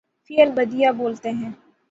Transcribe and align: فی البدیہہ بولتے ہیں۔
فی 0.25 0.41
البدیہہ 0.41 0.91
بولتے 0.91 1.29
ہیں۔ 1.31 1.51